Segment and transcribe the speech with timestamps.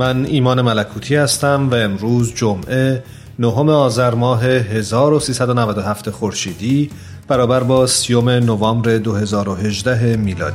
[0.00, 3.02] من ایمان ملکوتی هستم و امروز جمعه
[3.38, 6.90] نهم آذر ماه 1397 خورشیدی
[7.28, 10.54] برابر با سیوم نوامبر 2018 میلادیه.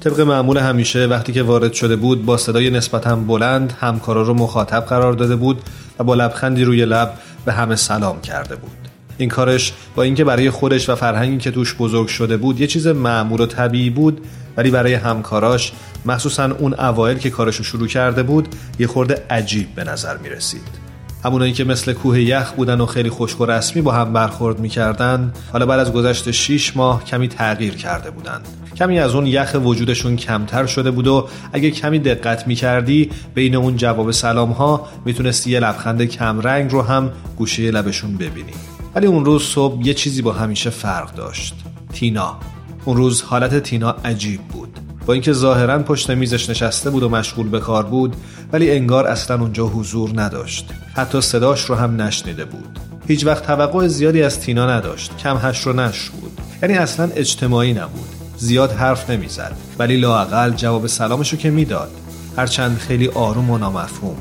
[0.00, 4.80] طبق معمول همیشه وقتی که وارد شده بود با صدای نسبتا بلند همکارا رو مخاطب
[4.80, 5.62] قرار داده بود
[5.98, 8.89] و با لبخندی روی لب به همه سلام کرده بود.
[9.20, 12.86] این کارش با اینکه برای خودش و فرهنگی که توش بزرگ شده بود یه چیز
[12.86, 14.20] معمول و طبیعی بود
[14.56, 15.72] ولی برای همکاراش
[16.06, 20.90] مخصوصا اون اوایل که کارشو شروع کرده بود یه خورده عجیب به نظر می رسید
[21.24, 25.32] همونایی که مثل کوه یخ بودن و خیلی خشک و رسمی با هم برخورد می‌کردن
[25.52, 28.48] حالا بعد از گذشت 6 ماه کمی تغییر کرده بودند.
[28.76, 33.76] کمی از اون یخ وجودشون کمتر شده بود و اگه کمی دقت می‌کردی بین اون
[33.76, 38.79] جواب سلام ها می‌تونستی یه لبخند کمرنگ رو هم گوشه لبشون ببینی.
[38.94, 41.54] ولی اون روز صبح یه چیزی با همیشه فرق داشت.
[41.92, 42.36] تینا.
[42.84, 44.78] اون روز حالت تینا عجیب بود.
[45.06, 48.16] با اینکه ظاهرا پشت میزش نشسته بود و مشغول به کار بود
[48.52, 50.70] ولی انگار اصلا اونجا حضور نداشت.
[50.94, 52.78] حتی صداش رو هم نشنیده بود.
[53.08, 55.16] هیچ وقت توقع زیادی از تینا نداشت.
[55.16, 56.40] کم هش رو نش بود.
[56.62, 58.08] یعنی اصلا اجتماعی نبود.
[58.36, 59.56] زیاد حرف نمی‌زد.
[59.78, 61.90] ولی لاقل جواب سلامشو که می‌داد.
[62.36, 64.16] هرچند خیلی آروم و نامفهوم.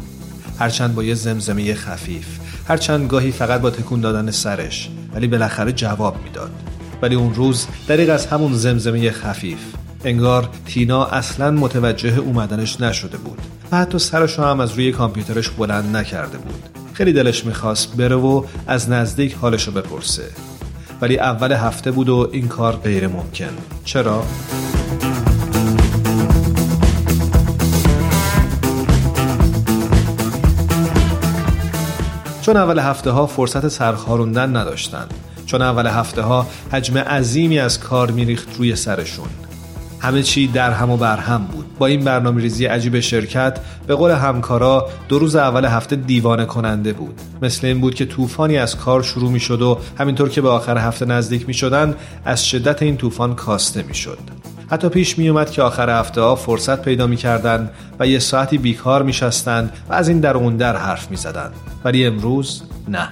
[0.60, 2.39] هرچند با یه زمزمه خفیف.
[2.70, 6.52] هرچند گاهی فقط با تکون دادن سرش ولی بالاخره جواب می‌داد.
[7.02, 9.60] ولی اون روز دریق از همون زمزمه خفیف.
[10.04, 13.38] انگار تینا اصلا متوجه اومدنش نشده بود.
[13.72, 16.64] و حتی سرش هم از روی کامپیوترش بلند نکرده بود.
[16.94, 20.24] خیلی دلش می‌خواست بره و از نزدیک حالشو بپرسه.
[21.02, 24.24] ولی اول هفته بود و این کار غیر ممکن چرا؟
[32.42, 35.08] چون اول هفته ها فرصت سرخاروندن نداشتن
[35.46, 39.28] چون اول هفته ها حجم عظیمی از کار میریخت روی سرشون.
[40.00, 41.66] همه چی در هم و بر هم بود.
[41.80, 46.94] با این برنامه ریزی عجیب شرکت به قول همکارا دو روز اول هفته دیوانه کننده
[46.94, 47.22] بود.
[47.42, 50.78] مثل این بود که طوفانی از کار شروع می شد و همینطور که به آخر
[50.78, 51.96] هفته نزدیک می شدن
[52.26, 54.39] از شدت این طوفان کاسته می شد
[54.72, 57.18] حتی پیش می اومد که آخر هفته ها فرصت پیدا می
[58.00, 61.52] و یه ساعتی بیکار می شستن و از این در اون در حرف می زدن.
[61.84, 63.10] ولی امروز نه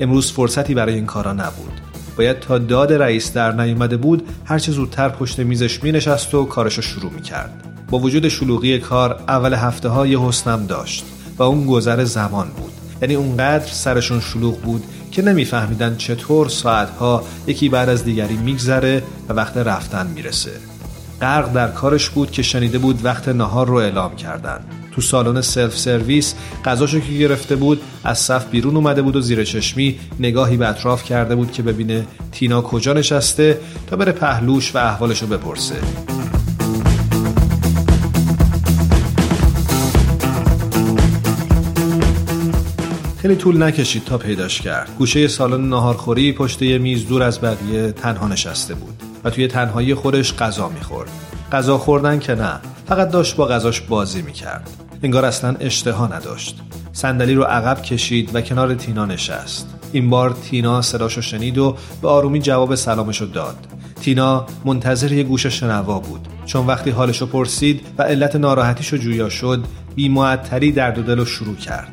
[0.00, 1.80] امروز فرصتی برای این کارا نبود
[2.16, 6.82] باید تا داد رئیس در نیومده بود هرچه زودتر پشت میزش می نشست و کارشو
[6.82, 7.64] شروع می کرد.
[7.90, 11.04] با وجود شلوغی کار اول هفته های حسنم داشت
[11.38, 17.68] و اون گذر زمان بود یعنی اونقدر سرشون شلوغ بود که نمیفهمیدن چطور ساعتها یکی
[17.68, 20.50] بعد از دیگری میگذره و وقت رفتن می‌رسه
[21.20, 24.60] غرق در کارش بود که شنیده بود وقت نهار رو اعلام کردن.
[24.92, 26.34] تو سالن سلف سرویس
[26.64, 31.04] غذاشو که گرفته بود از صف بیرون اومده بود و زیر چشمی نگاهی به اطراف
[31.04, 35.74] کرده بود که ببینه تینا کجا نشسته تا بره پهلوش و احوالشو بپرسه.
[43.22, 44.88] خیلی طول نکشید تا پیداش کرد.
[44.98, 49.07] گوشه سالن ناهارخوری پشت یه میز دور از بقیه تنها نشسته بود.
[49.24, 51.10] و توی تنهایی خودش غذا می‌خورد.
[51.52, 54.70] غذا خوردن که نه فقط داشت با غذاش بازی می‌کرد.
[55.02, 56.60] انگار اصلا اشتها نداشت.
[56.92, 59.74] صندلی رو عقب کشید و کنار تینا نشست.
[59.92, 63.56] این بار تینا صداشو شنید و به آرومی جواب سلامشو داد.
[64.00, 66.28] تینا منتظر یه گوش شنوا بود.
[66.46, 71.56] چون وقتی حالشو پرسید و علت ناراحتیشو جویا شد بی معطری درد و دلو شروع
[71.56, 71.88] کرد.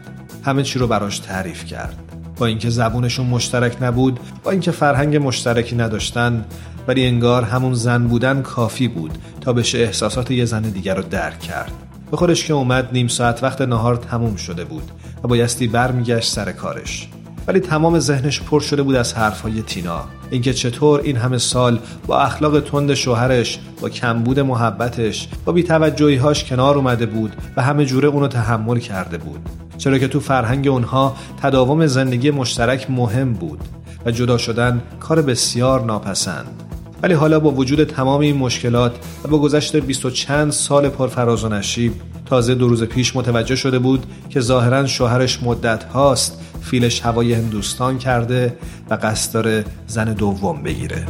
[0.45, 1.95] همه چی رو براش تعریف کرد.
[2.37, 6.45] با اینکه زبونشون مشترک نبود با اینکه فرهنگ مشترکی نداشتن
[6.87, 11.39] ولی انگار همون زن بودن کافی بود تا بشه احساسات یه زن دیگر رو درک
[11.39, 11.71] کرد.
[12.11, 14.91] به خودش که اومد نیم ساعت وقت نهار تموم شده بود
[15.23, 17.07] و بایستی برمیگشت سر کارش.
[17.47, 20.03] ولی تمام ذهنش پر شده بود از حرفهای تینا.
[20.31, 26.75] اینکه چطور این همه سال با اخلاق تند شوهرش با کمبود محبتش با بیتوجهیهاش کنار
[26.75, 29.49] اومده بود و همه جوره اونو تحمل کرده بود.
[29.77, 33.59] چرا که تو فرهنگ اونها تداوم زندگی مشترک مهم بود
[34.05, 36.64] و جدا شدن کار بسیار ناپسند.
[37.03, 41.43] ولی حالا با وجود تمام این مشکلات و با گذشت بیست و چند سال پرفراز
[41.43, 41.93] و نشیب
[42.25, 47.97] تازه دو روز پیش متوجه شده بود که ظاهرا شوهرش مدت هاست فیلش هوای هندوستان
[47.97, 48.57] کرده
[48.89, 51.05] و قصد داره زن دوم بگیره.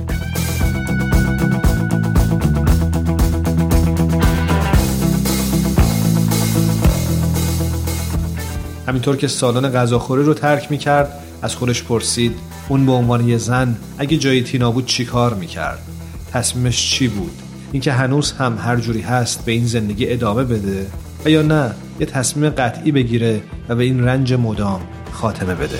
[8.87, 13.37] همینطور که سالن غذاخوری رو ترک می کرد از خودش پرسید اون به عنوان یه
[13.37, 15.79] زن اگه جای تینا بود چی کار می‌کرد؟
[16.31, 17.41] تصمیمش چی بود؟
[17.71, 20.87] اینکه هنوز هم هر جوری هست به این زندگی ادامه بده؟
[21.25, 24.81] و یا نه یه تصمیم قطعی بگیره و به این رنج مدام
[25.11, 25.79] خاتمه بده.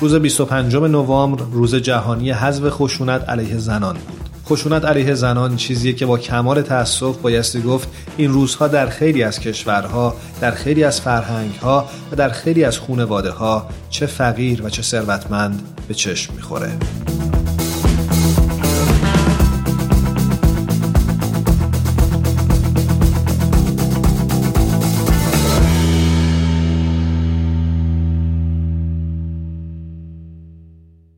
[0.00, 4.17] روز 25 نوامبر روز جهانی حذف خشونت علیه زنان بود.
[4.50, 9.40] خشونت علیه زنان چیزیه که با کمال تأسف بایستی گفت این روزها در خیلی از
[9.40, 14.82] کشورها در خیلی از فرهنگها و در خیلی از خونواده ها چه فقیر و چه
[14.82, 16.72] ثروتمند به چشم می‌خوره.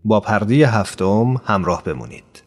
[0.05, 2.40] با پرده هفتم همراه بمونید.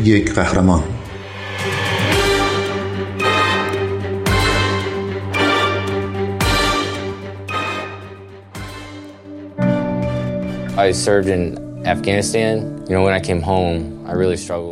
[0.00, 0.82] یک قهرمان
[10.78, 11.42] I served in
[11.86, 12.75] Afghanistan.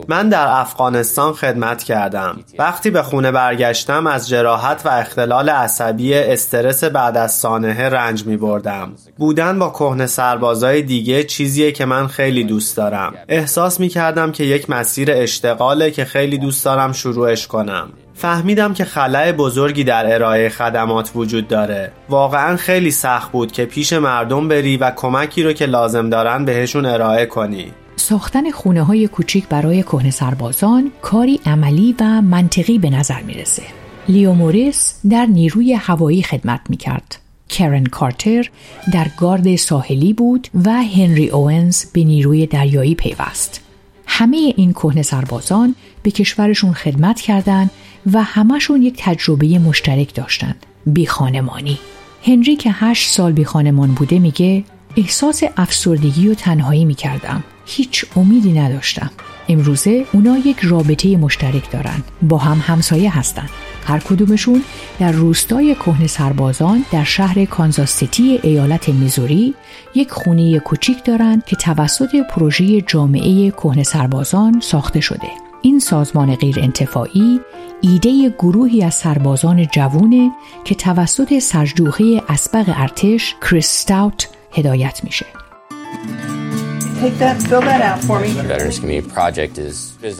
[0.08, 2.40] من در افغانستان خدمت کردم.
[2.60, 8.38] وقتی به خونه برگشتم از جراحت و اختلال عصبی استرس بعد از سانحه رنج می
[8.38, 8.94] بردم.
[9.18, 13.14] بودن با کهنه سربازای دیگه چیزیه که من خیلی دوست دارم.
[13.30, 17.90] احساس می کردم که یک مسیر اشتغاله که خیلی دوست دارم شروعش کنم.
[18.14, 23.94] فهمیدم که خلای بزرگی در ارائه خدمات وجود داره واقعا خیلی سخت بود که پیش
[23.94, 27.72] مردم بری و کمکی رو که لازم دارن بهشون ارائه کنی
[28.06, 33.64] ساختن خونه های کوچیک برای کهنه سربازان کاری عملی و منطقی به نظر می‌رسه.
[34.10, 37.20] لیو موریس در نیروی هوایی خدمت می‌کرد.
[37.50, 38.50] کرن کارتر
[38.94, 43.62] در گارد ساحلی بود و هنری اوونز به نیروی دریایی پیوست.
[44.08, 47.72] همه این کهنه سربازان به کشورشون خدمت کردند
[48.14, 50.66] و همشون یک تجربه مشترک داشتند.
[50.86, 51.80] بی خانمانی.
[52.26, 54.64] هنری که هشت سال بی خانمان بوده میگه
[54.98, 59.12] احساس افسردگی و تنهایی می‌کردم هیچ امیدی نداشتم
[59.50, 63.50] امروزه اونا یک رابطه مشترک دارن با هم همسایه هستند
[63.86, 64.64] هر کدومشون
[65.00, 69.54] در روستای کهن سربازان در شهر کانزاستیتی ایالت میزوری
[69.96, 75.28] یک خونه کوچیک دارند که توسط پروژه جامعه کهن سربازان ساخته شده.
[75.62, 77.40] این سازمان غیر انتفاعی
[77.82, 80.32] ایده گروهی از سربازان جوونه
[80.64, 85.26] که توسط سرجوخه اسبق ارتش کریستاوت هدایت میشه.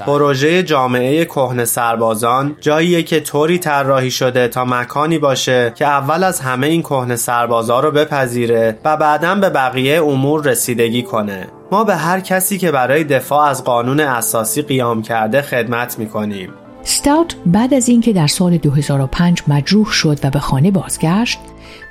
[0.06, 6.40] پروژه جامعه کهنه سربازان جاییه که طوری طراحی شده تا مکانی باشه که اول از
[6.40, 11.48] همه این کهنه سربازا رو بپذیره و بعدا به بقیه امور رسیدگی کنه.
[11.72, 16.50] ما به هر کسی که برای دفاع از قانون اساسی قیام کرده خدمت می‌کنیم.
[16.84, 21.40] ستاوت بعد از اینکه در سال 2005 مجروح شد و به خانه بازگشت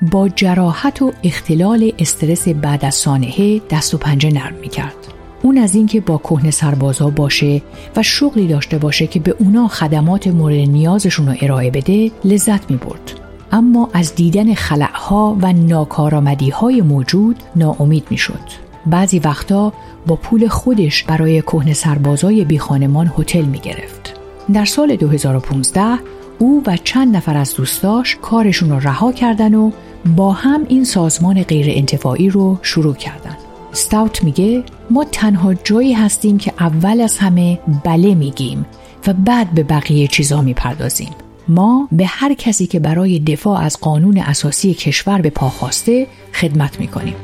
[0.02, 4.94] با جراحت و اختلال استرس بعد از سانحه دست و پنجه نرم می کرد.
[5.42, 7.62] اون از اینکه با کهنه سربازا باشه
[7.96, 12.76] و شغلی داشته باشه که به اونا خدمات مورد نیازشون رو ارائه بده لذت می
[12.76, 13.20] برد.
[13.52, 18.40] اما از دیدن خلعها و ناکارآمدی های موجود ناامید می شد.
[18.86, 19.72] بعضی وقتا
[20.06, 24.20] با پول خودش برای کهنه سربازای بیخانمان هتل می گرفت.
[24.52, 25.98] در سال 2015
[26.38, 29.70] او و چند نفر از دوستاش کارشون رو رها کردن و
[30.16, 33.36] با هم این سازمان غیر انتفاعی رو شروع کردن.
[33.72, 38.66] ستاوت میگه ما تنها جایی هستیم که اول از همه بله میگیم
[39.06, 41.10] و بعد به بقیه چیزا می‌پردازیم.
[41.48, 46.80] ما به هر کسی که برای دفاع از قانون اساسی کشور به پا خواسته خدمت
[46.80, 47.14] می‌کنیم.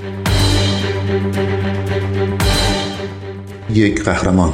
[3.74, 4.52] یک قهرمان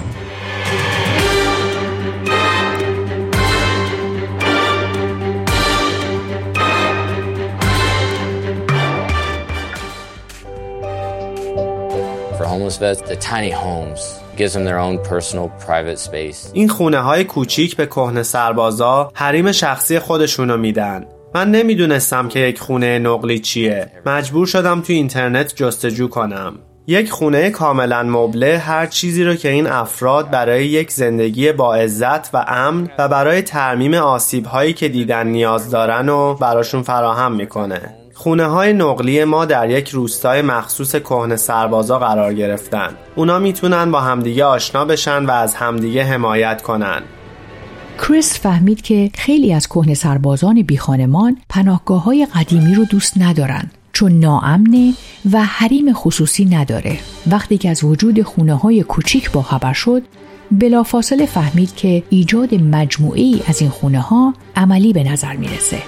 [16.53, 21.07] این خونه های کوچیک به کهنه سربازا حریم شخصی خودشونو میدن.
[21.35, 23.93] من نمی‌دونستم که یک خونه نقلی چیه.
[24.07, 26.55] مجبور شدم تو اینترنت جستجو کنم.
[26.87, 32.35] یک خونه کاملا مبله هر چیزی رو که این افراد برای یک زندگی با عزت
[32.35, 38.06] و امن و برای ترمیم آسیب هایی که دیدن نیاز دارن و براشون فراهم می‌کنه.
[38.19, 42.89] خونه های نقلی ما در یک روستای مخصوص کهنه سربازا قرار گرفتن.
[43.15, 47.03] اونا می‌تونن با همدیگه آشنا بشن و از همدیگه حمایت کنن.
[47.99, 54.13] کریس فهمید که خیلی از کهنه سربازان بیخانمان پناهگاه های قدیمی رو دوست ندارن چون
[54.13, 54.93] ناامنه
[55.33, 56.99] و حریم خصوصی نداره.
[57.31, 60.03] وقتی که از وجود خونه های کوچیک با خبر شد
[60.51, 65.79] بلافاصله فهمید که ایجاد مجموعی از این خونه ها عملی به نظر می‌رسه.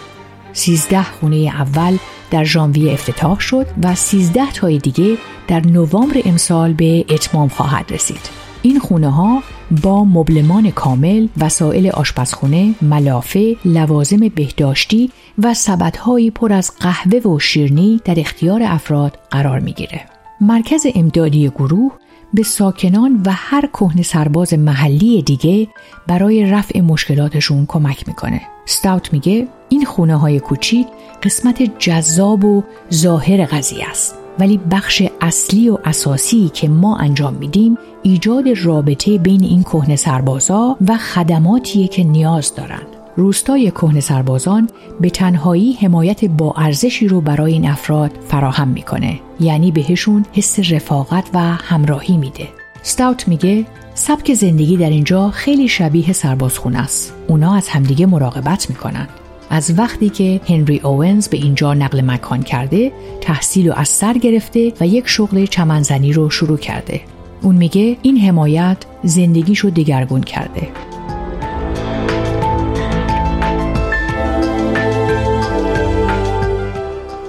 [0.53, 1.97] سیزده خونه اول
[2.31, 5.19] در ژانویه افتتاح شد و سیزده تای دیگه
[5.49, 8.31] در نوامبر امسال به اتمام خواهد رسید
[8.63, 9.43] این خونه ها
[9.83, 18.01] با مبلمان کامل، وسایل آشپزخونه، ملافه، لوازم بهداشتی و سبدهایی پر از قهوه و شیرنی
[18.05, 20.01] در اختیار افراد قرار می‌گیره.
[20.41, 21.93] مرکز امدادی گروه
[22.35, 25.69] به ساکنان و هر کهن سرباز محلی دیگه
[26.07, 28.41] برای رفع مشکلاتشون کمک می‌کنه.
[28.67, 30.87] ستاوت میگه این خونه های کوچیک
[31.23, 34.15] قسمت جذاب و ظاهر قضیه است.
[34.39, 40.77] ولی بخش اصلی و اساسی که ما انجام میدیم ایجاد رابطه بین این کهنه سربازا
[40.87, 42.98] و خدماتیه که نیاز دارن.
[43.19, 44.69] روستای کهنه سربازان
[45.01, 49.21] به تنهایی حمایت با ارزشی رو برای این افراد فراهم می‌کنه.
[49.41, 52.49] یعنی بهشون حس رفاقت و همراهی میده.
[52.83, 57.15] ستاوت میگه سبک زندگی در اینجا خیلی شبیه سربازخونه است.
[57.29, 59.09] اونا از همدیگه مراقبت می‌کنن.
[59.51, 64.73] از وقتی که هنری اوونز به اینجا نقل مکان کرده تحصیل و از سر گرفته
[64.81, 67.01] و یک شغل چمنزنی رو شروع کرده.
[67.43, 70.69] اون میگه این حمایت زندگیشو دگرگون کرده.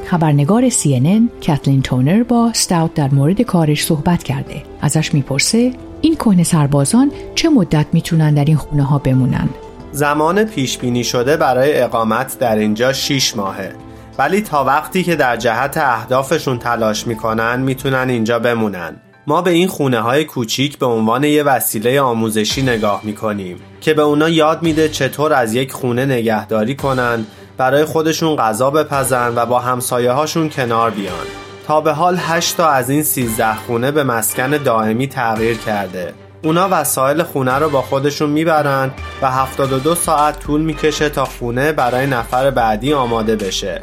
[0.10, 4.64] خبرنگار CNN کتلین تونر با ستاوت در مورد کارش صحبت کرده.
[4.82, 9.50] ازش می‌پرسه این کهنه سربازان چه مدت می‌تونن در این خونه ها بمونن؟
[9.92, 13.72] زمان پیش بینی شده برای اقامت در اینجا 6 ماهه.
[14.18, 18.96] ولی تا وقتی که در جهت اهدافشون تلاش می‌کنن می‌تونن اینجا بمونن.
[19.28, 24.02] ما به این خونه های کوچیک به عنوان یه وسیله آموزشی نگاه می‌کنیم که به
[24.02, 27.26] اونا یاد میده چطور از یک خونه نگهداری کنن
[27.60, 31.26] برای خودشون غذا بپزن و با همسایه هاشون کنار بیان.
[31.68, 36.14] تا به حال 8 تا از این 13 خونه به مسکن دائمی تغییر کرده.
[36.44, 42.08] اونا وسایل خونه رو با خودشون می‌برن و 72 ساعت طول می‌کشه تا خونه برای
[42.08, 43.82] نفر بعدی آماده بشه.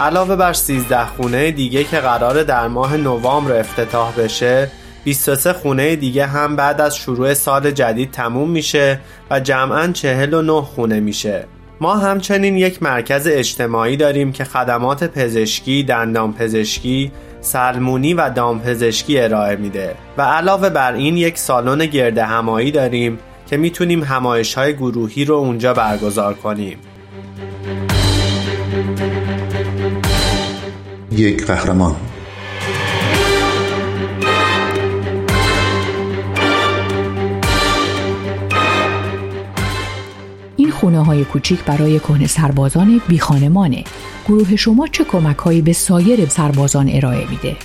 [0.00, 4.70] علاوه بر 13 خونه دیگه که قرار در ماه نوامبر افتتاح بشه
[5.04, 11.00] 23 خونه دیگه هم بعد از شروع سال جدید تموم میشه و جمعا 49 خونه
[11.00, 11.57] میشه.
[11.80, 19.56] ما همچنین یک مرکز اجتماعی داریم که خدمات پزشکی، دندان پزشکی، سلمونی و دامپزشکی ارائه
[19.56, 25.24] میده و علاوه بر این یک سالن گرد همایی داریم که می‌تونیم همایش های گروهی
[25.24, 26.78] رو اونجا برگزار کنیم.
[31.12, 31.96] یک قهرمان.
[40.78, 43.84] خونه های کوچیک برای کهنه سربازان بیخانمانه
[44.28, 47.56] گروه شما چه کمک هایی به سایر سربازان ارائه میده؟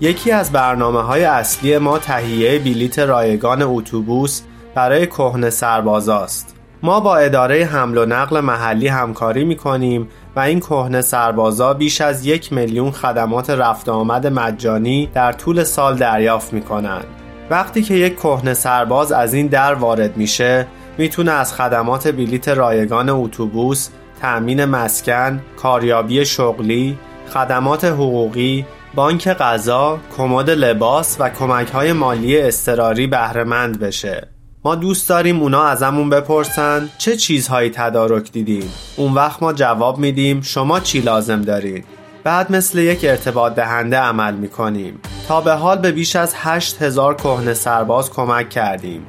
[0.00, 4.42] یکی از برنامه های اصلی ما تهیه بلیت رایگان اتوبوس
[4.74, 6.54] برای کهنه سربازاست.
[6.82, 12.00] ما با اداره حمل و نقل محلی همکاری می کنیم و این کهنه سربازا بیش
[12.00, 17.04] از یک میلیون خدمات رفت آمد مجانی در طول سال دریافت می کنند.
[17.50, 20.66] وقتی که یک کهنه سرباز از این در وارد میشه
[20.98, 23.88] می‌تونه از خدمات بلیت رایگان اتوبوس
[24.20, 26.98] تأمین مسکن، کاریابی شغلی،
[27.34, 34.28] خدمات حقوقی، بانک غذا، کمد لباس و کمک های مالی استراری بهرهمند بشه.
[34.64, 38.72] ما دوست داریم اونا ازمون بپرسن چه چیزهایی تدارک دیدیم.
[38.96, 41.84] اون وقت ما جواب میدیم شما چی لازم دارید
[42.24, 45.00] بعد مثل یک ارتباط دهنده عمل می‌کنیم.
[45.28, 49.06] تا به حال به بیش از 8000 کهنه سرباز کمک کردیم.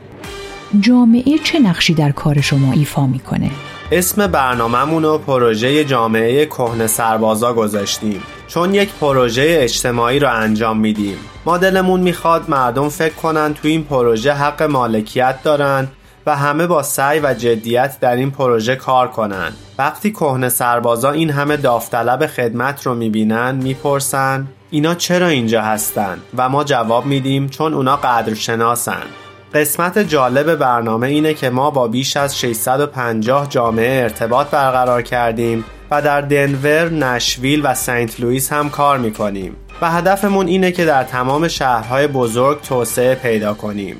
[0.80, 3.52] جامعه چه نقشی در کار شما ایفا می‌کنه؟
[3.92, 8.24] اسم برنامهمون رو پروژه جامعه کهنه سربازا گذاشتیم.
[8.48, 11.18] چون یک پروژه اجتماعی رو انجام میدیم.
[11.46, 15.88] ما دلمون می‌خواد مردم فکر کنن تو این پروژه حق مالکیت دارن
[16.26, 19.52] و همه با سعی و جدیت در این پروژه کار کنن.
[19.78, 26.50] وقتی کهنه سربازا این همه داوطلب خدمت رو می‌بینن می‌پرسن اینا چرا اینجا هستن؟ و
[26.50, 29.04] ما جواب میدیم چون اونا قدرشناسن.
[29.54, 36.02] قسمت جالب برنامه اینه که ما با بیش از 650 جامعه ارتباط برقرار کردیم و
[36.02, 41.48] در دنور، نشویل و سنت لوئیس هم کار می‌کنیم و هدفمون اینه که در تمام
[41.48, 43.96] شهرهای بزرگ توسعه پیدا کنیم.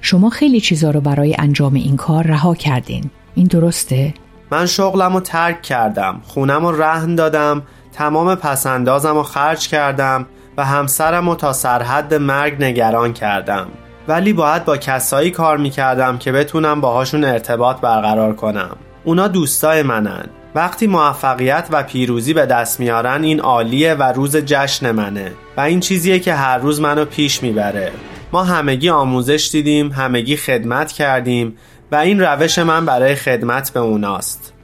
[0.00, 3.10] شما خیلی چیزا رو برای انجام این کار رها کردین.
[3.34, 4.14] این درسته؟
[4.50, 6.20] من شغلم رو ترک کردم.
[6.24, 7.62] خونم رو رهن دادم.
[7.92, 13.68] تمام پسندازم رو خرج کردم و همسرم رو تا سرحد مرگ نگران کردم.
[14.08, 18.76] ولی باید با کسایی کار می‌کردم که بتونم باهاشون ارتباط برقرار کنم.
[19.04, 20.24] اونا دوستای منن.
[20.54, 25.80] وقتی موفقیت و پیروزی به دست میارن این عالیه و روز جشن منه و این
[25.80, 27.92] چیزیه که هر روز منو پیش می‌بره.
[28.32, 31.56] ما همگی آموزش دیدیم همگی خدمت کردیم
[31.92, 34.54] و این روش من برای خدمت به اوناست.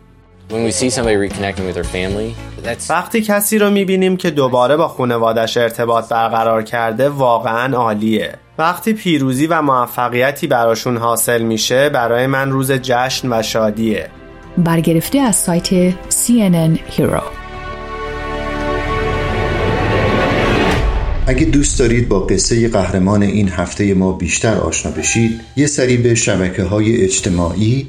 [2.91, 8.33] وقتی کسی رو می‌بینیم که دوباره با خانوادش ارتباط برقرار کرده واقعا عالیه.
[8.59, 14.09] وقتی پیروزی و موفقیتی براشون حاصل میشه برای من روز جشن و شادیه.
[14.59, 17.23] برگرفته از سایت CNN Hero.
[21.27, 26.15] اگه دوست دارید با قصه قهرمان این هفته ما بیشتر آشنا بشید یه سری به
[26.15, 27.89] شبکه های اجتماعی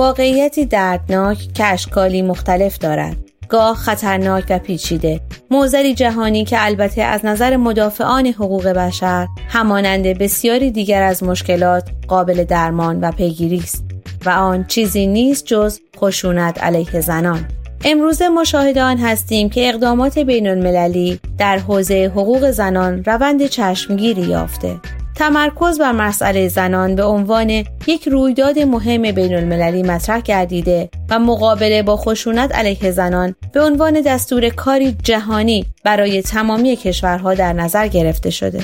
[0.00, 3.16] واقعیتی دردناک که اشکالی مختلف دارد.
[3.48, 5.20] گاه خطرناک و پیچیده.
[5.50, 12.44] موزلی جهانی که البته از نظر مدافعان حقوق بشر همانند بسیاری دیگر از مشکلات قابل
[12.44, 13.84] درمان و پیگیری است
[14.26, 17.48] و آن چیزی نیست جز خشونت علیه زنان.
[17.84, 24.76] امروزه مشاهدان هستیم که اقدامات بین المللی در حوزه حقوق زنان روند چشمگیری یافته.
[25.20, 27.50] تمرکز بر مسئله زنان به عنوان
[27.86, 34.00] یک رویداد مهم بین المللی مطرح گردیده و مقابله با خشونت علیه زنان به عنوان
[34.00, 38.60] دستور کاری جهانی برای تمامی کشورها در نظر گرفته شده.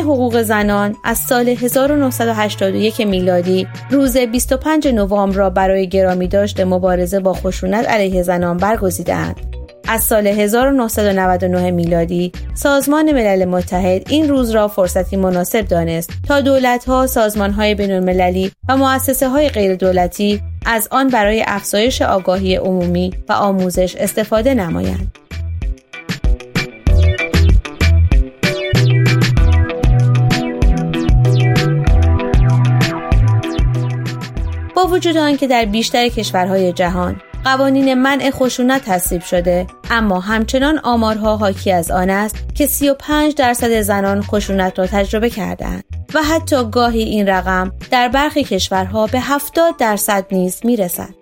[0.00, 7.32] حقوق زنان از سال 1981 میلادی روز 25 نوامبر را برای گرامی داشته مبارزه با
[7.32, 9.40] خشونت علیه زنان برگزیدند.
[9.88, 17.06] از سال 1999 میلادی سازمان ملل متحد این روز را فرصتی مناسب دانست تا دولتها،
[17.06, 23.32] سازمانهای بین المللی و مؤسسه های غیر دولتی از آن برای افزایش آگاهی عمومی و
[23.32, 25.19] آموزش استفاده نمایند.
[34.90, 41.72] وجود آنکه در بیشتر کشورهای جهان قوانین منع خشونت تصویب شده اما همچنان آمارها حاکی
[41.72, 47.28] از آن است که 35 درصد زنان خشونت را تجربه کردند و حتی گاهی این
[47.28, 51.19] رقم در برخی کشورها به 70 درصد نیز می‌رسد.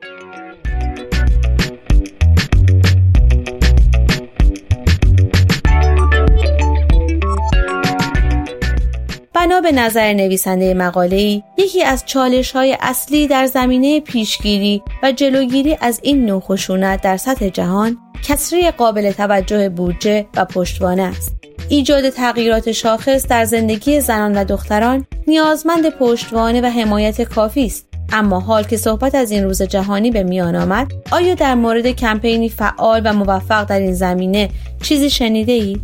[9.48, 15.76] بنا به نظر نویسنده مقاله یکی از چالش های اصلی در زمینه پیشگیری و جلوگیری
[15.80, 21.37] از این نوع خشونت در سطح جهان کسری قابل توجه بودجه و پشتوانه است.
[21.68, 27.87] ایجاد تغییرات شاخص در زندگی زنان و دختران نیازمند پشتوانه و حمایت کافی است.
[28.12, 32.48] اما حال که صحبت از این روز جهانی به میان آمد آیا در مورد کمپینی
[32.48, 34.48] فعال و موفق در این زمینه
[34.82, 35.80] چیزی شنیده ای؟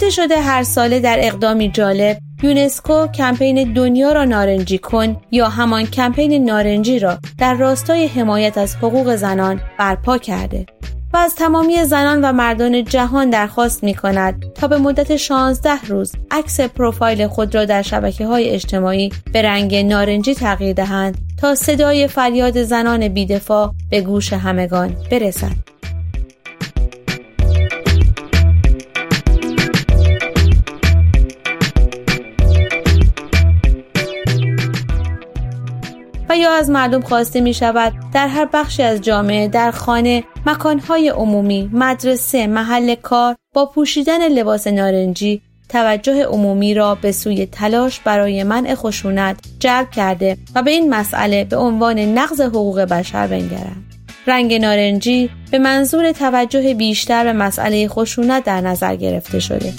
[0.00, 5.86] گفته شده هر ساله در اقدامی جالب یونسکو کمپین دنیا را نارنجی کن یا همان
[5.86, 10.66] کمپین نارنجی را در راستای حمایت از حقوق زنان برپا کرده
[11.12, 16.12] و از تمامی زنان و مردان جهان درخواست می کند تا به مدت 16 روز
[16.30, 22.08] عکس پروفایل خود را در شبکه های اجتماعی به رنگ نارنجی تغییر دهند تا صدای
[22.08, 25.79] فریاد زنان بیدفاع به گوش همگان برسد.
[36.40, 41.70] یا از مردم خواسته می شود در هر بخشی از جامعه در خانه مکانهای عمومی
[41.72, 48.74] مدرسه محل کار با پوشیدن لباس نارنجی توجه عمومی را به سوی تلاش برای منع
[48.74, 53.84] خشونت جلب کرده و به این مسئله به عنوان نقض حقوق بشر بنگرند.
[54.26, 59.72] رنگ نارنجی به منظور توجه بیشتر به مسئله خشونت در نظر گرفته شده.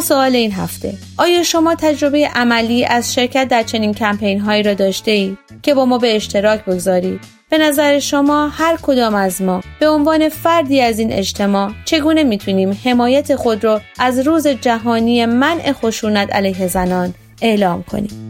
[0.00, 0.94] سوال این هفته.
[1.16, 5.84] آیا شما تجربه عملی از شرکت در چنین کمپین هایی را داشته اید که با
[5.84, 10.98] ما به اشتراک بگذارید به نظر شما هر کدام از ما به عنوان فردی از
[10.98, 17.82] این اجتماع چگونه می‌تونیم حمایت خود را از روز جهانی منع خشونت علیه زنان اعلام
[17.82, 18.27] کنیم؟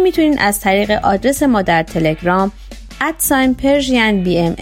[0.00, 2.52] شما می‌تونید از طریق آدرس ما در تلگرام
[3.00, 4.54] ادساین پرژین بی ام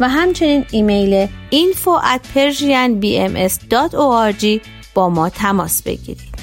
[0.00, 4.60] و همچنین ایمیل info at persianbms.org
[4.94, 6.36] با ما تماس بگیرید.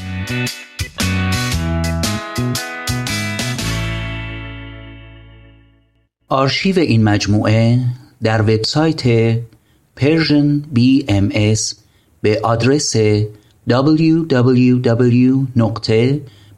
[6.29, 7.79] آرشیو این مجموعه
[8.23, 9.33] در وبسایت
[9.99, 11.75] Persian BMS
[12.21, 12.95] به آدرس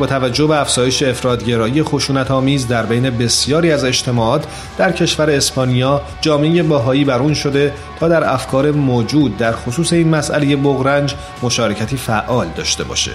[0.00, 4.44] با توجه به افزایش افرادگرایی خشونت آمیز در بین بسیاری از اجتماعات
[4.78, 10.56] در کشور اسپانیا جامعه باهایی برون شده تا در افکار موجود در خصوص این مسئله
[10.56, 13.12] بغرنج مشارکتی فعال داشته باشه.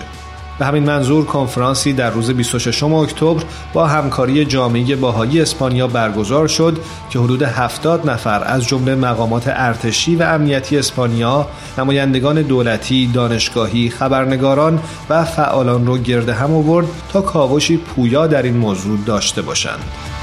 [0.60, 6.80] به همین منظور کنفرانسی در روز 26 اکتبر با همکاری جامعه باهایی اسپانیا برگزار شد
[7.10, 14.80] که حدود 70 نفر از جمله مقامات ارتشی و امنیتی اسپانیا، نمایندگان دولتی، دانشگاهی، خبرنگاران
[15.10, 20.15] و فعالان رو گرد هم آورد تا کاوشی پویا در این موضوع داشته باشند.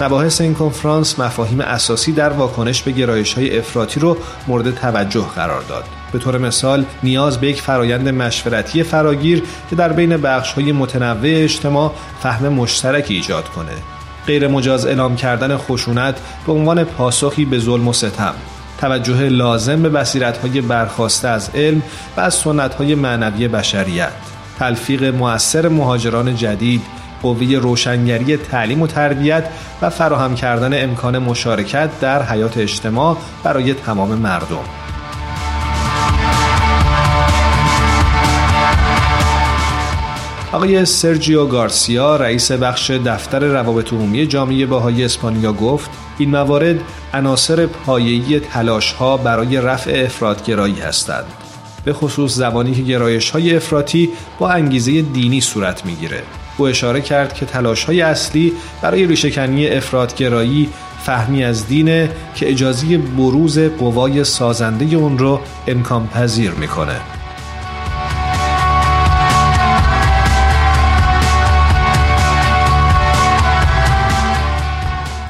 [0.00, 4.16] مباحث این کنفرانس مفاهیم اساسی در واکنش به گرایش های افراطی رو
[4.48, 5.84] مورد توجه قرار داد.
[6.12, 11.20] به طور مثال نیاز به یک فرایند مشورتی فراگیر که در بین بخش های متنوع
[11.24, 13.72] اجتماع فهم مشترکی ایجاد کنه.
[14.26, 18.34] غیر مجاز اعلام کردن خشونت به عنوان پاسخی به ظلم و ستم
[18.80, 21.82] توجه لازم به بصیرت های برخواسته از علم
[22.16, 24.12] و از سنت های معنوی بشریت
[24.58, 26.82] تلفیق مؤثر مهاجران جدید
[27.22, 29.44] قوه روشنگری تعلیم و تربیت
[29.82, 34.64] و فراهم کردن امکان مشارکت در حیات اجتماع برای تمام مردم.
[40.52, 46.76] آقای سرجیو گارسیا رئیس بخش دفتر روابط عمومی جامعه باهای اسپانیا گفت این موارد
[47.14, 51.24] عناصر پایه‌ای تلاش‌ها برای رفع افرادگرایی هستند.
[51.84, 56.22] به خصوص زمانی که گرایش های افراطی با انگیزه دینی صورت می‌گیره.
[56.60, 60.68] او اشاره کرد که تلاش های اصلی برای ریشهکنی افرادگرایی
[61.04, 66.96] فهمی از دینه که اجازی بروز قوای سازنده اون رو امکان پذیر می‌کنه.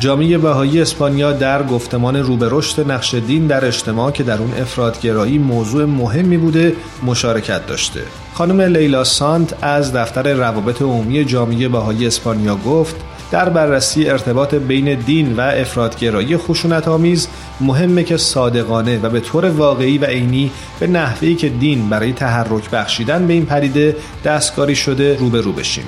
[0.01, 5.39] جامعه بهایی اسپانیا در گفتمان روبه رشد نقش دین در اجتماع که در اون افرادگرایی
[5.39, 8.01] موضوع مهمی بوده مشارکت داشته.
[8.41, 12.97] خانم لیلا سانت از دفتر روابط عمومی جامعه بهایی اسپانیا گفت
[13.31, 17.29] در بررسی ارتباط بین دین و افرادگرایی خشونت آمیز
[17.61, 20.51] مهمه که صادقانه و به طور واقعی و عینی
[20.81, 25.85] به نحوهی که دین برای تحرک بخشیدن به این پدیده دستکاری شده روبرو بشیم.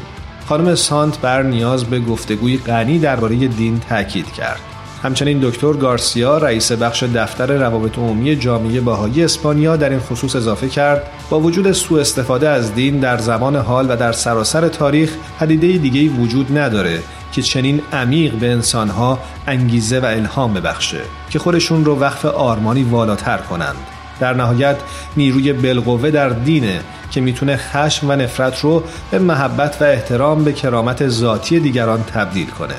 [0.48, 4.71] خانم سانت بر نیاز به گفتگوی غنی درباره دین تاکید کرد.
[5.02, 10.68] همچنین دکتر گارسیا رئیس بخش دفتر روابط عمومی جامعه باهایی اسپانیا در این خصوص اضافه
[10.68, 15.10] کرد با وجود سوء استفاده از دین در زمان حال و در سراسر تاریخ
[15.40, 21.84] پدیده دیگه وجود نداره که چنین عمیق به انسانها انگیزه و الهام ببخشه که خودشون
[21.84, 23.76] رو وقف آرمانی والاتر کنند.
[24.20, 24.76] در نهایت
[25.16, 30.52] نیروی بالقوه در دینه که می‌تونه خشم و نفرت رو به محبت و احترام به
[30.52, 32.74] کرامت ذاتی دیگران تبدیل کنه.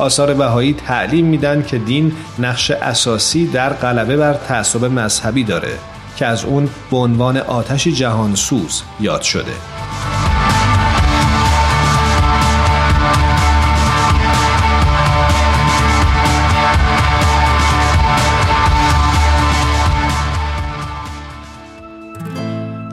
[0.00, 5.78] آثار بهایی تعلیم میدن که دین نقش اساسی در غلبه بر تعصب مذهبی داره
[6.16, 9.52] که از اون به عنوان آتشی جهانسوز یاد شده.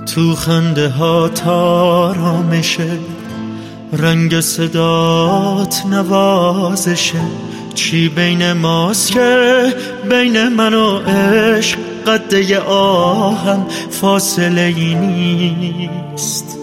[0.06, 3.00] تو خنده ها تارامشه
[3.93, 7.21] رنگ صدات نوازشه.
[7.76, 9.73] چی بین ماست که
[10.10, 16.58] بین من و عشق قده آهم؟ فاصله ای نیست.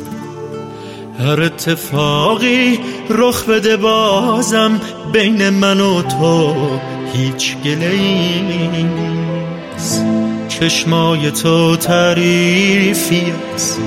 [1.18, 2.78] هر اتفاقی
[3.10, 4.80] رخ بده بازم
[5.12, 6.54] بین من و تو
[7.14, 10.04] هیچ گله ای نیست.
[10.48, 13.80] چشمای تو تعریفی است.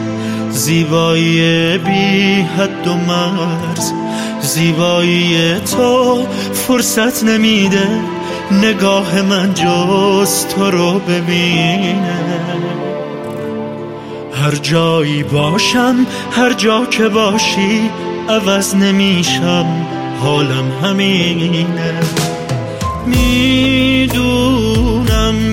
[0.58, 3.94] زیبایی بی حد و مرز
[4.42, 7.88] زیبایی تو فرصت نمیده
[8.52, 12.18] نگاه من جز تو رو ببینه.
[14.34, 15.96] هر جایی باشم
[16.32, 17.90] هر جا که باشی
[18.30, 19.66] عوض نمیشم
[20.22, 22.00] حالم همینه.
[23.06, 24.18] می‌دونم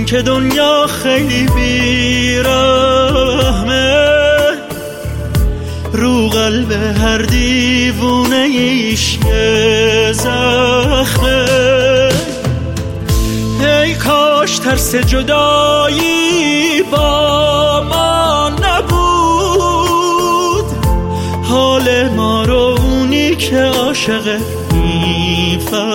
[0.06, 2.64] که دنیا خیلی بیرحمه.
[5.94, 9.18] رو قلب هر دیوونه ایش
[10.12, 11.44] زخمه.
[13.60, 19.04] ای کاش ترس جدایی با ما نبود.
[21.42, 24.40] حال ما رو اونی که عاشق
[24.72, 25.94] می‌فهمه.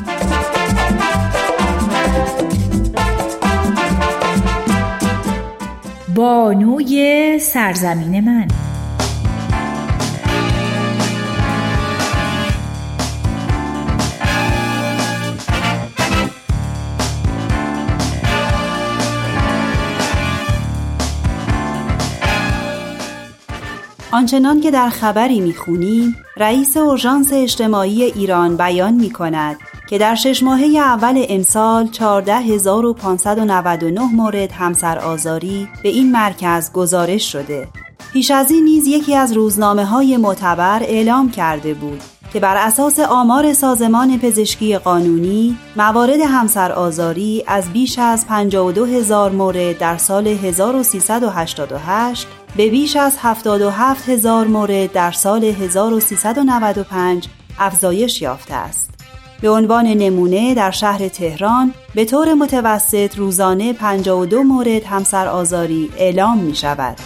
[6.21, 8.47] بانوی سرزمین من.
[24.11, 29.57] آنچنان که در خبری می‌خونیم رئیس اورژانس اجتماعی ایران بیان می کند
[29.91, 37.67] که در شش ماهه اول امسال 14599 مورد همسر آزاری به این مرکز گزارش شده.
[38.13, 42.01] پیش از این نیز یکی از روزنامه های معتبر اعلام کرده بود
[42.33, 49.31] که بر اساس آمار سازمان پزشکی قانونی موارد همسر آزاری از بیش از 52 هزار
[49.31, 52.27] مورد در سال 1388
[52.57, 57.27] به بیش از 77 هزار مورد در سال 1395
[57.59, 59.00] افزایش یافته است.
[59.41, 66.37] به عنوان نمونه در شهر تهران به طور متوسط روزانه 52 مورد همسر آزاری اعلام
[66.37, 66.97] می شود.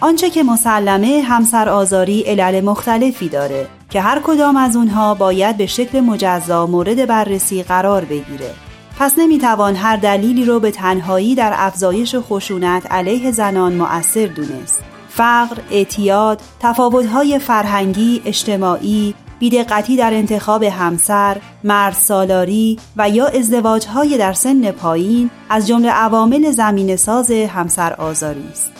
[0.00, 5.66] آنچه که مسلمه همسر آزاری علل مختلفی داره که هر کدام از اونها باید به
[5.66, 8.54] شکل مجزا مورد بررسی قرار بگیره.
[8.98, 14.82] پس نمی‌توان هر دلیلی رو به تنهایی در افزایش خشونت علیه زنان مؤثر دونست.
[15.08, 24.32] فقر، اعتیاد، تفاوت‌های فرهنگی، اجتماعی، بیدقتی در انتخاب همسر، مرد سالاری و یا ازدواجهای در
[24.32, 28.72] سن پایین از جمله عوامل زمین ساز همسر آزاری است.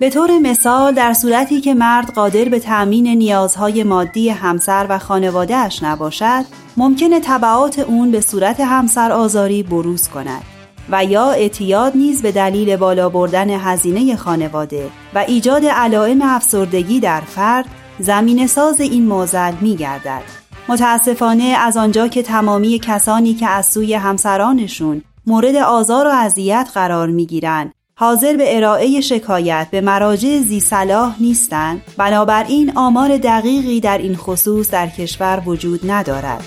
[0.00, 5.82] به طور مثال در صورتی که مرد قادر به تأمین نیازهای مادی همسر و خانوادهش
[5.82, 6.44] نباشد
[6.76, 10.42] ممکن تبعات اون به صورت همسر آزاری بروز کند
[10.90, 17.20] و یا اعتیاد نیز به دلیل بالا بردن هزینه خانواده و ایجاد علائم افسردگی در
[17.20, 17.66] فرد
[17.98, 20.22] زمین ساز این موزل می گردد.
[20.68, 27.08] متاسفانه از آنجا که تمامی کسانی که از سوی همسرانشون مورد آزار و اذیت قرار
[27.08, 31.82] می گیرن حاضر به ارائه شکایت به مراجع زی صلاح نیستند.
[31.96, 36.44] بنابراین آمار دقیقی در این خصوص در کشور وجود ندارد.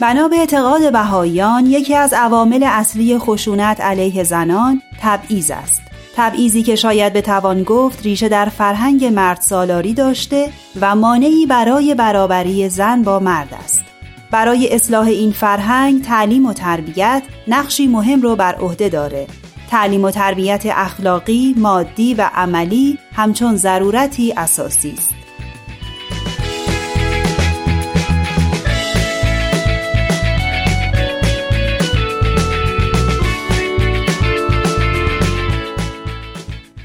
[0.00, 5.83] بنا به اعتقاد بهاییان یکی از عوامل اصلی خشونت علیه زنان تبعیض است.
[6.16, 10.50] تبعیضی که شاید بتوان گفت ریشه در فرهنگ مرد سالاری داشته
[10.80, 13.84] و مانعی برای برابری زن با مرد است.
[14.30, 19.26] برای اصلاح این فرهنگ تعلیم و تربیت نقشی مهم رو بر عهده داره.
[19.70, 25.23] تعلیم و تربیت اخلاقی، مادی و عملی همچون ضرورتی اساسی است.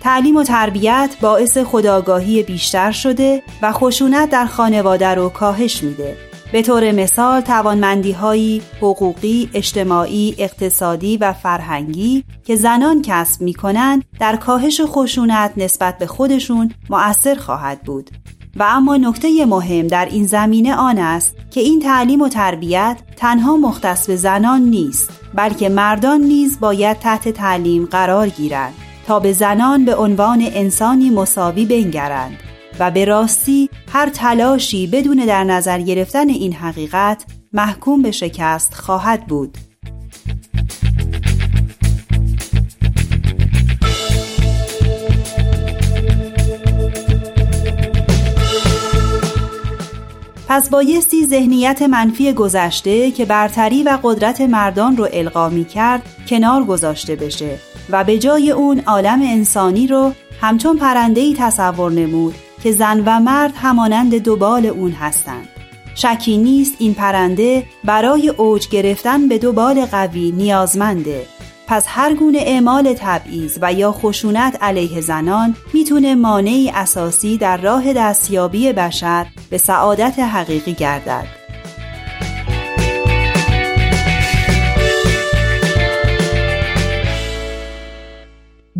[0.10, 6.18] تعلیم و تربیت باعث خداگاهی بیشتر شده و خشونت در خانواده رو کاهش میده.
[6.52, 14.04] به طور مثال توانمندی هایی حقوقی، اجتماعی، اقتصادی و فرهنگی که زنان کسب می کنند
[14.20, 18.10] در کاهش خشونت نسبت به خودشون مؤثر خواهد بود.
[18.56, 23.58] و اما نکته مهم در این زمینه آن است که این تعلیم و تربیت تنها
[23.58, 29.86] مختص به زنان نیست بلکه مردان نیز باید تحت تعلیم قرار گیرند تا به زنان
[29.86, 32.38] به عنوان انسانی مساوی بنگرند
[32.80, 39.28] و به راستی هر تلاشی بدون در نظر گرفتن این حقیقت محکوم به شکست خواهد
[39.28, 39.58] بود.
[50.48, 57.16] پس بایستی ذهنیت منفی گذشته که برتری و قدرت مردان رو القا کرد کنار گذاشته
[57.16, 63.20] بشه و به جای اون عالم انسانی رو همچون پرندهی تصور نمود که زن و
[63.20, 65.48] مرد همانند دوبال اون هستند.
[65.96, 71.26] شکی نیست این پرنده برای اوج گرفتن به دو بال قوی نیازمنده
[71.68, 77.94] پس هر گونه اعمال تبعیض و یا خشونت علیه زنان می‌تونه مانعی اساسی در راه
[77.94, 81.39] دستیابی بشر به سعادت حقیقی گردد.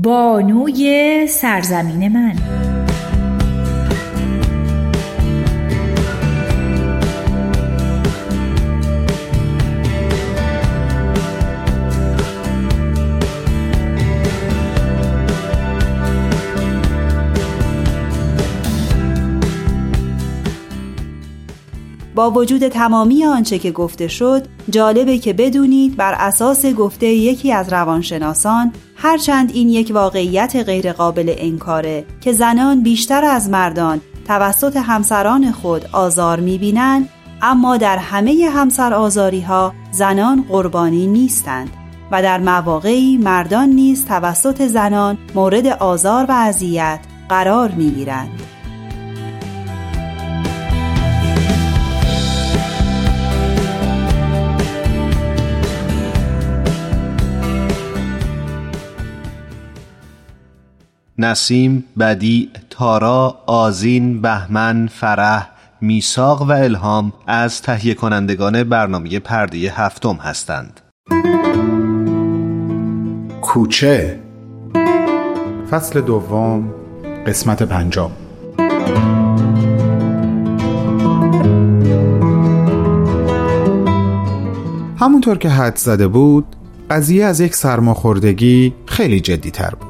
[0.02, 2.69] بانوی سرزمین من.
[22.20, 27.74] با وجود تمامی آنچه که گفته شد جالبه که بدونید بر اساس گفته یکی از
[27.74, 35.86] روانشناسان هرچند این یک واقعیت غیرقابل انکاره که زنان بیشتر از مردان توسط همسران خود
[35.92, 37.10] آزار می‌بینند
[37.42, 41.70] اما در همه همسر آزاری ها زنان قربانی نیستند
[42.12, 48.30] و در مواقعی مردان نیز توسط زنان مورد آزار و اذیت قرار می‌گیرند.
[61.20, 65.50] نسیم، بدی، تارا، آزین، بهمن، فرح،
[65.82, 70.82] میساق و الهام از تهیه کنندگان برنامه پرده هفتم هستند.
[73.42, 74.20] کوچه
[75.72, 76.74] فصل دوم
[77.28, 78.12] قسمت پنجم
[85.00, 86.46] همونطور که حد زده بود
[86.90, 89.89] قضیه از یک سرماخوردگی خیلی جدی تر بود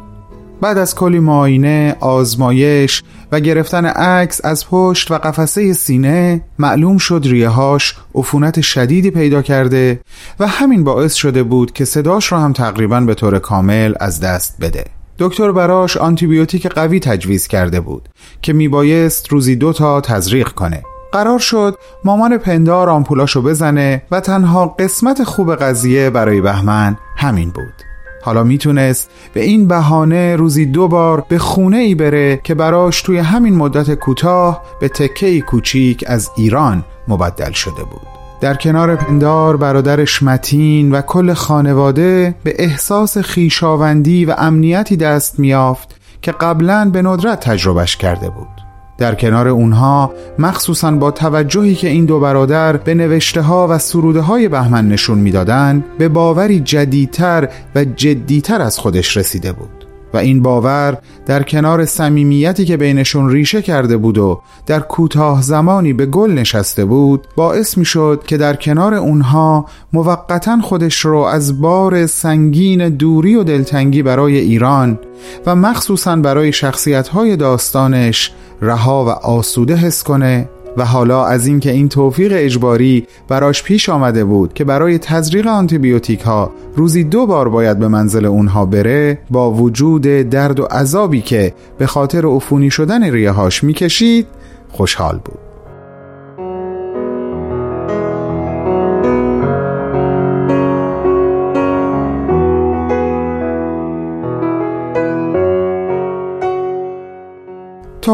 [0.62, 7.22] بعد از کلی معاینه، آزمایش و گرفتن عکس از پشت و قفسه سینه معلوم شد
[7.26, 10.00] ریههاش عفونت شدیدی پیدا کرده
[10.40, 14.56] و همین باعث شده بود که صداش را هم تقریبا به طور کامل از دست
[14.62, 14.86] بده.
[15.20, 18.10] دکتر براش آنتیبیوتیک قوی تجویز کرده بود
[18.42, 20.84] که میبایست روزی دو تا تزریق کنه.
[21.12, 27.89] قرار شد مامان پندار آمپولاشو بزنه و تنها قسمت خوب قضیه برای بهمن همین بود.
[28.22, 33.18] حالا می‌تونست به این بهانه روزی دو بار به خونه ای بره که براش توی
[33.18, 38.02] همین مدت کوتاه به تکه کوچیک از ایران مبدل شده بود.
[38.42, 45.96] در کنار پندار برادرش متین و کل خانواده به احساس خیشاوندی و امنیتی دست میافت
[46.22, 48.69] که قبلا به ندرت تجربهش کرده بود.
[49.00, 54.22] در کنار اونها مخصوصا با توجهی که این دو برادر به نوشته ها و سروده
[54.22, 59.79] های بهمن نشون می‌دادند به باوری جدیدتر و جدیتر از خودش رسیده بود.
[60.14, 65.94] و این باور در کنار صمیمیتی که بینشون ریشه کرده بود و در کوتاه زمانی
[65.94, 71.62] به گل نشسته بود باعث می شد که در کنار اونها موقتا خودش رو از
[71.62, 75.00] بار سنگین دوری و دلتنگی برای ایران
[75.46, 78.32] و مخصوصا برای شخصیت داستانش
[78.62, 84.26] رها و آسوده حس کنه و حالا از اینکه این توفیق اجباری براش پیش آمده
[84.26, 89.52] بود که برای تزریق آنتیبیوتیک ها روزی دو بار باید به منزل اونها بره با
[89.52, 94.28] وجود درد و عذابی که به خاطر عفونی شدن ریه هاش می‌کشید
[94.72, 95.49] خوشحال بود.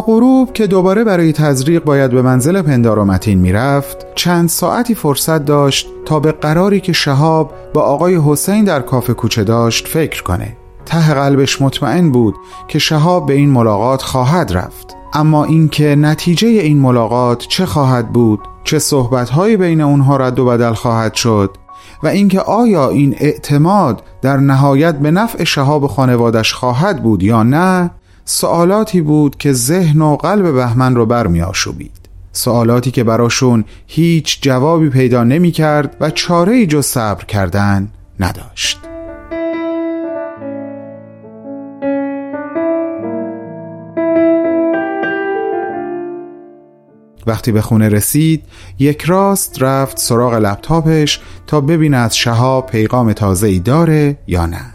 [0.02, 5.46] غروب که دوباره برای تزریق باید به منزل پندار و متین می‌رفت چند ساعتی فرصت
[5.46, 10.58] داشت تا به قراری که شهاب با آقای حسین در کافه کوچه داشت فکر کنه.
[10.86, 12.36] ته قلبش مطمئن بود
[12.68, 14.96] که شهاب به این ملاقات خواهد رفت.
[15.14, 20.74] اما اینکه نتیجه این ملاقات چه خواهد بود چه صحبتهایی بین اونها رد و بدل
[20.74, 21.58] خواهد شد
[22.04, 27.92] و اینکه آیا این اعتماد در نهایت به نفع شهاب خانوادش خواهد بود یا نه
[28.26, 34.90] سوالاتی بود که ذهن و قلب بهمن رو برمی آشوبید سوالاتی که براشون هیچ جوابی
[34.90, 37.88] پیدا نمی کرد و چاره جز صبر کردن
[38.20, 38.80] نداشت.
[47.28, 48.44] وقتی به خونه رسید
[48.80, 54.66] یک راست رفت سراغ لپتاپش تا ببینه از شهاب پیغام تازه ای داره یا نه.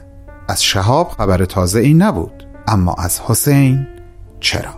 [0.49, 2.40] از شهاب خبر تازه ای نبود.
[2.71, 3.87] اما از حسین
[4.41, 4.71] چرا؟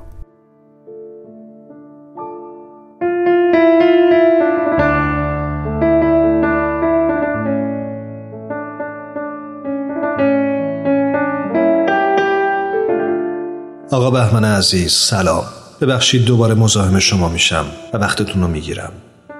[13.91, 15.45] آقا بهمن عزیز سلام.
[15.81, 18.93] ببخشید دوباره مزاحم شما میشم و وقتتون رو می‌گیرم.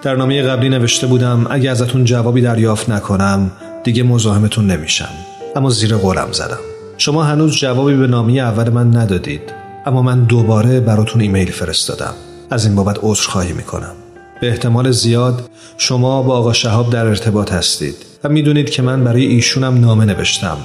[0.03, 3.51] در نامه قبلی نوشته بودم اگه ازتون جوابی دریافت نکنم
[3.85, 5.09] دیگه مزاحمتون نمیشم.
[5.57, 6.72] اما زیر قولم زدم.
[7.05, 9.41] شما هنوز جوابی به نامی اول من ندادید
[9.87, 12.15] اما من دوباره براتون ایمیل فرستادم.
[12.51, 13.93] از این بابت عذرخواهی می‌کنم.
[14.41, 17.95] به احتمال زیاد شما با آقا شهاب در ارتباط هستید
[18.25, 20.57] و می‌دونید که من برای ایشونم نامه نوشتم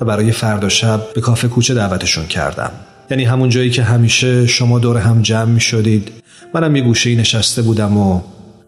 [0.00, 2.70] و برای فردا شب به کافه کوچه دعوتشون کردم.
[3.10, 6.12] یعنی همون جایی که همیشه شما دور هم جمع می شدید
[6.54, 8.20] منم یه گوشه نشسته بودم و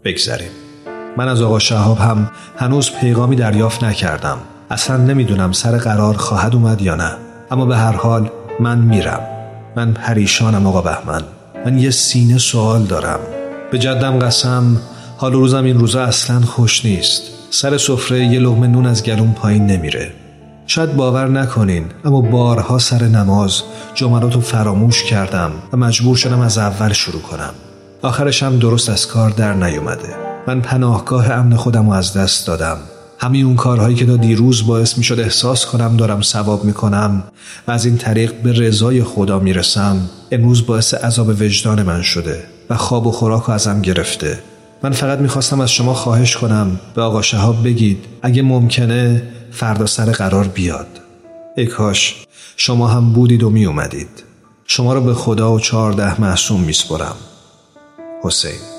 [0.05, 0.51] بگذریم.
[1.17, 4.39] من از آقا شهاب هم هنوز پیغامی دریافت نکردم.
[4.71, 7.13] اصلا نمی‌دونم سر قرار خواهد اومد یا نه.
[7.51, 9.21] اما به هر حال من میرم.
[9.77, 11.23] من پریشانم آقا بهمن.
[11.67, 13.19] من یه سینه سوال دارم.
[13.71, 14.77] به جدم قسم
[15.17, 17.23] حال روزم این روزا اصلا خوش نیست.
[17.51, 20.13] سر سفره یه لغمه نون از گلوم پایین نمیره.
[20.67, 23.63] شاید باور نکنین اما بارها سر نماز
[23.95, 27.55] جملات رو فراموش کردم و مجبور شدم از اول شروع کنم.
[28.03, 30.15] آخرشم درست از کار در نیومده.
[30.47, 32.79] من پناهگاه امن خودم رو از دست دادم.
[33.19, 37.23] همین اون کارهایی که تا دیروز باعث می شد احساس کنم دارم ثواب می کنم
[37.69, 40.01] و از این طریق به رضای خدا می رسم
[40.31, 44.39] امروز باعث عذاب وجدان من شده و خواب و خوراک ازم گرفته.
[44.83, 50.05] من فقط می‌خواستم از شما خواهش کنم به آقا شهاب بگید اگه ممکنه فردا سر
[50.05, 50.87] قرار بیاد.
[51.57, 54.09] ای کاش شما هم بودید و می اومدید
[54.67, 57.17] شما رو به خدا و چهارده معصوم میسپرم.
[58.23, 58.76] حسین.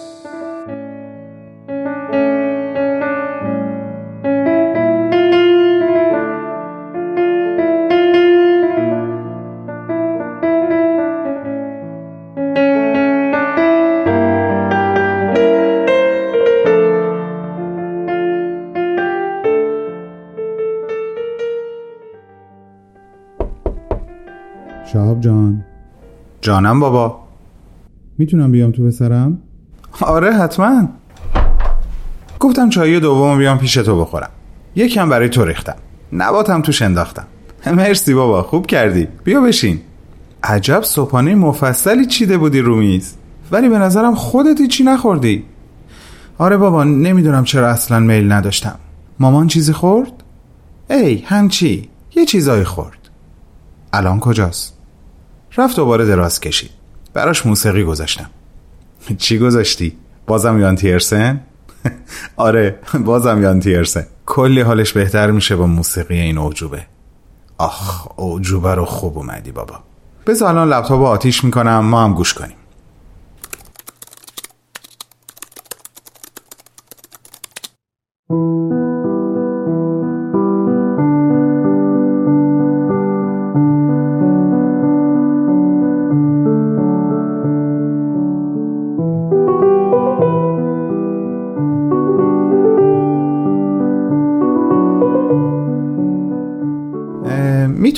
[26.47, 27.19] جانم بابا.
[28.17, 29.37] می‌تونم بیام تو پسرم؟
[30.01, 30.87] آره حتما.
[32.39, 34.29] گفتم چایی دوم بیام پیش تو بخورم.
[34.75, 35.75] یکم برای تو ریختم.
[36.13, 37.25] نباتم توش انداختم.
[37.65, 39.07] مرسی بابا خوب کردی.
[39.23, 39.79] بیا بشین.
[40.43, 43.13] عجب صبحانه مفصلی چیده بودی رو میز.
[43.51, 45.43] ولی به نظرم خودتی چی نخوردی.
[46.37, 48.75] آره بابا نمی‌دونم چرا اصلا میل نداشتم.
[49.19, 50.23] مامان چیزی خورد؟
[50.89, 53.09] ای همچی یه چیزایی خورد.
[53.93, 54.76] الان کجاست؟
[55.57, 56.71] رفت دوباره دراز کشید.
[57.13, 58.29] براش موسیقی گذاشتم.
[59.17, 59.97] چی گذاشتی؟
[60.27, 61.41] بازم یان تیرسن؟
[62.35, 64.05] آره بازم یان تیرسن.
[64.25, 66.85] کلی حالش بهتر میشه با موسیقی این اوجوبه.
[67.57, 69.79] آخ اوجوبه رو خوب اومدی بابا.
[70.27, 72.55] بذار الان لپتاپ آتیش می‌کنم ما هم گوش کنیم.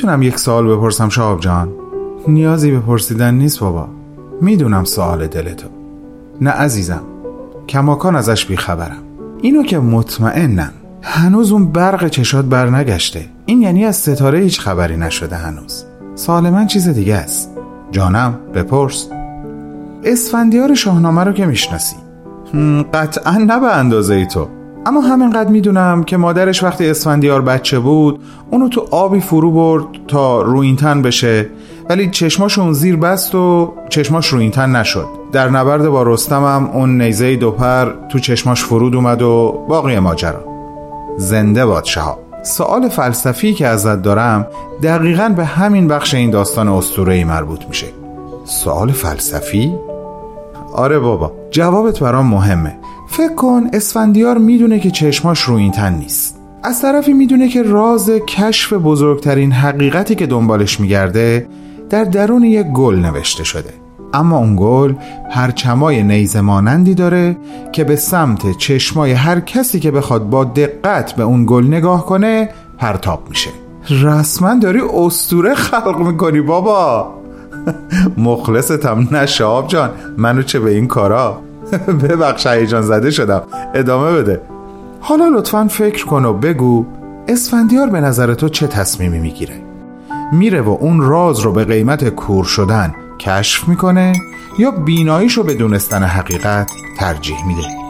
[0.10, 1.70] می‌تونم یک سوال بپرسم شهاب جان؟
[2.28, 3.88] نیازی به پرسیدن نیست بابا.
[4.42, 5.68] می‌دونم سوال دلتو.
[6.42, 7.02] نه عزیزم
[7.68, 9.04] کماکان ازش بیخبرم.
[9.42, 13.26] اینو که مطمئنم هنوز اون برق چشات برنگشته.
[13.46, 15.84] این یعنی از ستاره هیچ خبری نشده هنوز.
[16.16, 17.50] سوال من چیز دیگه است.
[17.92, 19.08] جانم بپرس.
[20.04, 21.96] اسفندیار شاهنامه رو که می‌شناسی.
[22.94, 24.48] قطعا نه به اندازه ای تو.
[24.86, 28.20] اما همینقدر می‌دونم که مادرش وقتی اسفندیار بچه بود
[28.52, 31.50] اونو تو آبی فرو برد تا روینتن بشه.
[31.90, 35.08] ولی چشماش اون زیر بست و چشماش روینتن نشد.
[35.32, 40.46] در نبرد با رستمم اون نیزه دوپر تو چشماش فرود اومد و باقی ماجرا.
[41.18, 42.20] زنده باد شهاب.
[42.44, 44.48] سوال فلسفی که ازت دارم
[44.84, 47.88] دقیقا به همین بخش این داستان ای مربوط میشه.
[48.46, 49.76] سوال فلسفی؟
[50.74, 51.32] آره بابا.
[51.52, 52.79] جوابت برام مهمه.
[53.12, 56.40] فکر کن اسفندیار می‌دونه که چشماش رو این تن نیست.
[56.64, 61.48] از طرفی می‌دونه که راز کشف بزرگترین حقیقتی که دنبالش میگرده
[61.90, 63.74] در درون یک گل نوشته شده.
[64.14, 64.94] اما اون گل
[65.32, 67.38] پرچمای نیزه مانندی داره
[67.72, 72.50] که به سمت چشمای هر کسی که بخواد با دقت به اون گل نگاه کنه
[72.78, 73.50] پرتاب میشه.
[73.90, 77.14] رسما داری استوره خلق می‌کنی بابا.
[78.18, 79.08] مخلصتم.
[79.12, 79.28] نه
[79.68, 81.49] جان منو چه به این کارا؟
[82.04, 83.42] ببخش هیجان زده شدم.
[83.74, 84.42] ادامه بده.
[85.00, 86.86] حالا لطفا فکر کن و بگو
[87.28, 89.56] اسفندیار به نظر تو چه تصمیمی می‌گیره؟
[90.34, 94.14] میره و اون راز رو به قیمت کور شدن کشف می‌کنه
[94.60, 97.89] یا بیناییش رو به دونستن حقیقت ترجیح میده؟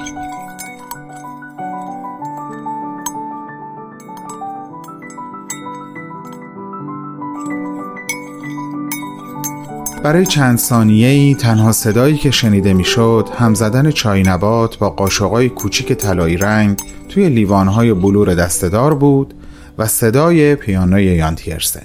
[10.04, 15.50] برای چند ثانیه ای تنها صدایی که شنیده می‌شد هم زدن چای نبات با قاشقای
[15.50, 19.34] کوچیک طلایی رنگ توی لیوانهای بلور دستدار بود
[19.78, 21.82] و صدای پیانوی یانتیرسن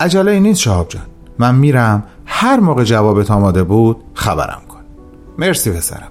[0.00, 1.02] عجله نیست شهاب جان.
[1.38, 2.02] من میرم.
[2.26, 4.80] هر موقع جوابت آماده بود خبرم کن.
[5.38, 6.08] مرسی پسرم.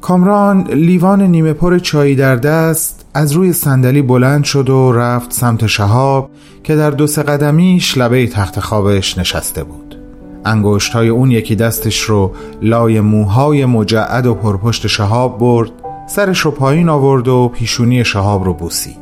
[0.00, 5.66] کامران لیوان نیمه پر چایی در دست از روی صندلی بلند شد و رفت سمت
[5.66, 6.30] شهاب
[6.64, 9.99] که در دو سه قدمیش لبه تخت خوابش نشسته بود.
[10.44, 12.32] انگشت های اون یکی دستش رو
[12.62, 15.70] لای موهای مجعد و پرپشت شهاب برد
[16.08, 18.96] سرش رو پایین آورد و پیشونی شهاب رو بوسید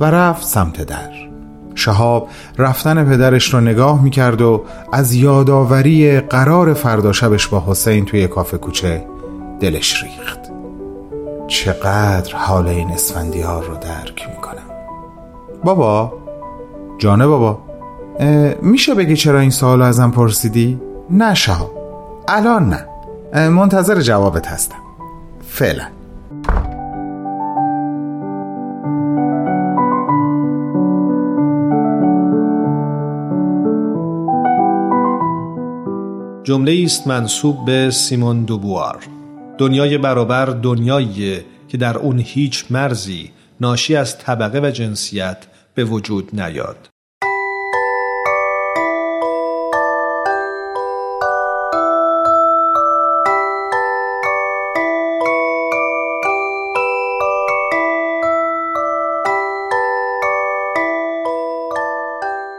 [0.00, 1.10] و رفت سمت در.
[1.74, 2.28] شهاب
[2.58, 8.58] رفتن پدرش رو نگاه می‌کرد و از یادآوری قرار فردا شبش با حسین توی کافه
[8.58, 9.04] کوچه
[9.60, 10.38] دلش ریخت.
[11.48, 14.62] چقدر حال این اسفندیار رو درک می‌کنم.
[15.64, 16.12] بابا؟
[16.98, 17.58] جانه بابا؟
[18.62, 21.70] میشه بگی چرا این سوال ازم پرسیدی؟ نه شهاب
[22.28, 23.48] الان نه.
[23.48, 24.76] منتظر جوابت هستم.
[25.48, 25.84] فعلا.
[36.44, 39.04] جمله است منصوب به سیمون دوبوار.
[39.58, 45.36] دنیای برابر دنیایی که در اون هیچ مرزی ناشی از طبقه و جنسیت
[45.74, 46.93] به وجود نیاد.